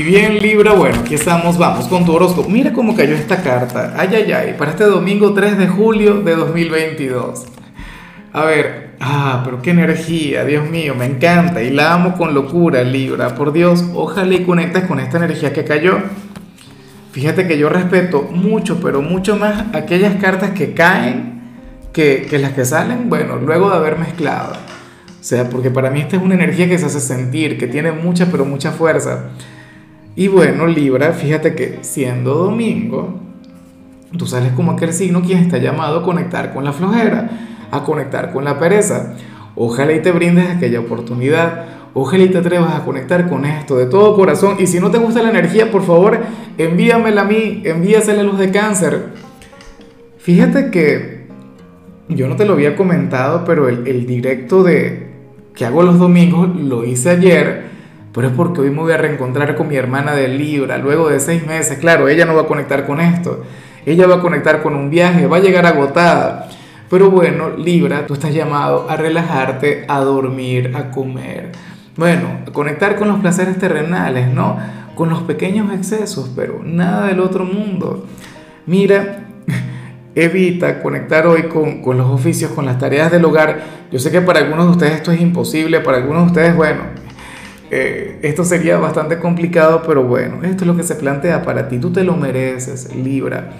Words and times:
Y 0.00 0.02
bien 0.02 0.38
Libra, 0.38 0.72
bueno, 0.72 1.00
aquí 1.00 1.14
estamos, 1.14 1.58
vamos 1.58 1.86
con 1.86 2.06
tu 2.06 2.14
horóscopo. 2.14 2.48
Mira 2.48 2.72
cómo 2.72 2.96
cayó 2.96 3.14
esta 3.14 3.42
carta. 3.42 3.92
Ay, 3.98 4.08
ay, 4.14 4.32
ay, 4.32 4.54
para 4.56 4.70
este 4.70 4.84
domingo 4.84 5.34
3 5.34 5.58
de 5.58 5.66
julio 5.68 6.22
de 6.22 6.36
2022. 6.36 7.44
A 8.32 8.44
ver, 8.46 8.92
ah, 8.98 9.42
pero 9.44 9.60
qué 9.60 9.72
energía, 9.72 10.46
Dios 10.46 10.66
mío, 10.70 10.94
me 10.94 11.04
encanta 11.04 11.62
y 11.62 11.68
la 11.68 11.92
amo 11.92 12.16
con 12.16 12.32
locura, 12.32 12.82
Libra. 12.82 13.34
Por 13.34 13.52
Dios, 13.52 13.84
ojalá 13.92 14.32
y 14.32 14.44
conectes 14.44 14.84
con 14.84 15.00
esta 15.00 15.18
energía 15.18 15.52
que 15.52 15.64
cayó. 15.64 15.98
Fíjate 17.12 17.46
que 17.46 17.58
yo 17.58 17.68
respeto 17.68 18.22
mucho, 18.22 18.80
pero 18.80 19.02
mucho 19.02 19.36
más 19.36 19.66
aquellas 19.74 20.14
cartas 20.14 20.52
que 20.52 20.72
caen 20.72 21.42
que, 21.92 22.26
que 22.26 22.38
las 22.38 22.52
que 22.52 22.64
salen, 22.64 23.10
bueno, 23.10 23.36
luego 23.36 23.68
de 23.68 23.76
haber 23.76 23.98
mezclado. 23.98 24.54
O 24.54 25.22
sea, 25.22 25.50
porque 25.50 25.70
para 25.70 25.90
mí 25.90 26.00
esta 26.00 26.16
es 26.16 26.22
una 26.22 26.36
energía 26.36 26.70
que 26.70 26.78
se 26.78 26.86
hace 26.86 27.00
sentir, 27.00 27.58
que 27.58 27.66
tiene 27.66 27.92
mucha, 27.92 28.30
pero 28.30 28.46
mucha 28.46 28.72
fuerza. 28.72 29.32
Y 30.16 30.26
bueno, 30.28 30.66
Libra, 30.66 31.12
fíjate 31.12 31.54
que 31.54 31.78
siendo 31.82 32.34
domingo, 32.34 33.20
tú 34.16 34.26
sales 34.26 34.52
como 34.52 34.72
aquel 34.72 34.92
signo 34.92 35.22
quien 35.22 35.38
está 35.38 35.58
llamado 35.58 36.00
a 36.00 36.02
conectar 36.02 36.52
con 36.52 36.64
la 36.64 36.72
flojera, 36.72 37.30
a 37.70 37.84
conectar 37.84 38.32
con 38.32 38.44
la 38.44 38.58
pereza. 38.58 39.14
Ojalá 39.54 39.92
y 39.92 40.02
te 40.02 40.10
brindes 40.10 40.50
aquella 40.50 40.80
oportunidad, 40.80 41.64
ojalá 41.94 42.24
y 42.24 42.28
te 42.28 42.38
atrevas 42.38 42.74
a 42.74 42.84
conectar 42.84 43.28
con 43.28 43.44
esto 43.44 43.76
de 43.76 43.86
todo 43.86 44.16
corazón. 44.16 44.56
Y 44.58 44.66
si 44.66 44.80
no 44.80 44.90
te 44.90 44.98
gusta 44.98 45.22
la 45.22 45.30
energía, 45.30 45.70
por 45.70 45.84
favor, 45.84 46.18
envíamela 46.58 47.22
a 47.22 47.24
mí, 47.24 47.62
envíasela 47.64 48.22
a 48.22 48.24
los 48.24 48.38
de 48.38 48.50
cáncer. 48.50 49.10
Fíjate 50.18 50.70
que 50.70 51.28
yo 52.08 52.26
no 52.26 52.34
te 52.34 52.44
lo 52.44 52.54
había 52.54 52.74
comentado, 52.74 53.44
pero 53.44 53.68
el, 53.68 53.86
el 53.86 54.06
directo 54.06 54.64
de 54.64 55.08
que 55.54 55.64
hago 55.64 55.82
los 55.82 56.00
domingos 56.00 56.56
lo 56.56 56.84
hice 56.84 57.10
ayer 57.10 57.70
pero 58.12 58.28
es 58.28 58.32
porque 58.34 58.60
hoy 58.60 58.70
me 58.70 58.80
voy 58.80 58.92
a 58.92 58.96
reencontrar 58.96 59.54
con 59.54 59.68
mi 59.68 59.76
hermana 59.76 60.14
de 60.14 60.28
Libra, 60.28 60.78
luego 60.78 61.08
de 61.08 61.20
seis 61.20 61.46
meses. 61.46 61.78
Claro, 61.78 62.08
ella 62.08 62.24
no 62.24 62.34
va 62.34 62.42
a 62.42 62.46
conectar 62.46 62.86
con 62.86 63.00
esto, 63.00 63.44
ella 63.86 64.06
va 64.06 64.16
a 64.16 64.20
conectar 64.20 64.62
con 64.62 64.74
un 64.74 64.90
viaje, 64.90 65.26
va 65.26 65.36
a 65.36 65.40
llegar 65.40 65.66
agotada. 65.66 66.48
Pero 66.90 67.08
bueno, 67.08 67.50
Libra, 67.56 68.06
tú 68.06 68.14
estás 68.14 68.34
llamado 68.34 68.90
a 68.90 68.96
relajarte, 68.96 69.84
a 69.86 70.00
dormir, 70.00 70.72
a 70.74 70.90
comer. 70.90 71.52
Bueno, 71.96 72.40
conectar 72.52 72.96
con 72.96 73.06
los 73.06 73.20
placeres 73.20 73.58
terrenales, 73.58 74.32
¿no? 74.32 74.58
Con 74.96 75.08
los 75.08 75.22
pequeños 75.22 75.72
excesos, 75.72 76.32
pero 76.34 76.60
nada 76.64 77.06
del 77.06 77.20
otro 77.20 77.44
mundo. 77.44 78.06
Mira, 78.66 79.20
evita 80.16 80.82
conectar 80.82 81.28
hoy 81.28 81.44
con, 81.44 81.80
con, 81.80 81.96
los 81.96 82.08
oficios, 82.08 82.50
con 82.50 82.66
las 82.66 82.78
tareas 82.78 83.12
del 83.12 83.24
hogar. 83.24 83.60
Yo 83.92 84.00
sé 84.00 84.10
que 84.10 84.20
para 84.20 84.40
algunos 84.40 84.66
de 84.66 84.72
ustedes 84.72 84.94
esto 84.94 85.12
es 85.12 85.20
imposible, 85.20 85.80
para 85.80 85.98
algunos 85.98 86.22
de 86.22 86.26
ustedes, 86.26 86.56
bueno, 86.56 86.80
eh, 87.70 88.18
esto 88.22 88.44
sería 88.44 88.78
bastante 88.78 89.18
complicado, 89.18 89.82
pero 89.86 90.02
bueno, 90.02 90.42
esto 90.42 90.64
es 90.64 90.66
lo 90.66 90.76
que 90.76 90.82
se 90.82 90.96
plantea 90.96 91.42
para 91.42 91.68
ti. 91.68 91.78
Tú 91.78 91.92
te 91.92 92.02
lo 92.02 92.16
mereces, 92.16 92.94
Libra. 92.94 93.52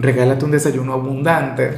regálate 0.00 0.44
un 0.44 0.50
desayuno 0.50 0.94
abundante. 0.94 1.70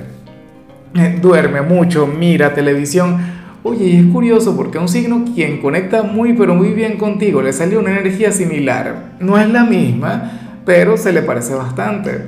Eh, 0.94 1.18
duerme 1.20 1.62
mucho, 1.62 2.06
mira 2.06 2.54
televisión. 2.54 3.18
Oye, 3.64 3.84
y 3.86 3.96
es 3.96 4.12
curioso 4.12 4.56
porque 4.56 4.78
un 4.78 4.88
signo 4.88 5.24
quien 5.34 5.60
conecta 5.60 6.02
muy 6.02 6.34
pero 6.34 6.54
muy 6.54 6.68
bien 6.68 6.98
contigo 6.98 7.40
le 7.40 7.52
sale 7.52 7.76
una 7.76 7.90
energía 7.98 8.30
similar. 8.30 9.16
No 9.20 9.38
es 9.38 9.48
la 9.50 9.64
misma, 9.64 10.60
pero 10.64 10.96
se 10.96 11.12
le 11.12 11.22
parece 11.22 11.54
bastante. 11.54 12.26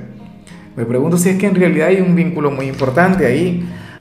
Me 0.77 0.85
pregunto 0.85 1.17
si 1.17 1.29
es 1.29 1.39
que 1.39 1.47
en 1.47 1.55
realidad 1.55 1.89
hay 1.89 2.01
un 2.01 2.15
vínculo 2.17 2.51
muy 2.51 2.67
importante 2.67 3.27
ahí. 3.27 3.65